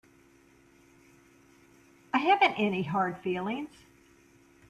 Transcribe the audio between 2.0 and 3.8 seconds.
I haven't any hard feelings.